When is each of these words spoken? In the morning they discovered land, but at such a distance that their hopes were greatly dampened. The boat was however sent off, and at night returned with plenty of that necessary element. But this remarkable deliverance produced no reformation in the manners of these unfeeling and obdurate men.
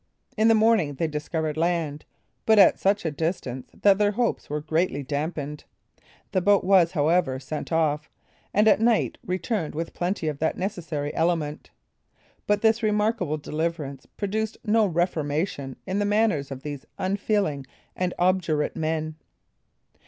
In 0.35 0.47
the 0.47 0.55
morning 0.55 0.95
they 0.95 1.05
discovered 1.05 1.57
land, 1.57 2.05
but 2.47 2.57
at 2.57 2.79
such 2.79 3.05
a 3.05 3.11
distance 3.11 3.69
that 3.83 3.99
their 3.99 4.13
hopes 4.13 4.49
were 4.49 4.59
greatly 4.59 5.03
dampened. 5.03 5.63
The 6.31 6.41
boat 6.41 6.63
was 6.63 6.93
however 6.93 7.39
sent 7.39 7.71
off, 7.71 8.09
and 8.51 8.67
at 8.67 8.81
night 8.81 9.19
returned 9.23 9.75
with 9.75 9.93
plenty 9.93 10.27
of 10.27 10.39
that 10.39 10.57
necessary 10.57 11.13
element. 11.13 11.69
But 12.47 12.63
this 12.63 12.81
remarkable 12.81 13.37
deliverance 13.37 14.07
produced 14.07 14.57
no 14.65 14.87
reformation 14.87 15.75
in 15.85 15.99
the 15.99 16.05
manners 16.05 16.49
of 16.49 16.63
these 16.63 16.83
unfeeling 16.97 17.67
and 17.95 18.11
obdurate 18.17 18.75
men. 18.75 19.17